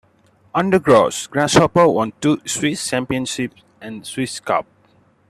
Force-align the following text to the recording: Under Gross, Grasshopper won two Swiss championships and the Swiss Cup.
Under 0.55 0.79
Gross, 0.79 1.27
Grasshopper 1.27 1.87
won 1.87 2.11
two 2.21 2.41
Swiss 2.43 2.87
championships 2.89 3.61
and 3.79 4.01
the 4.01 4.05
Swiss 4.05 4.39
Cup. 4.39 4.65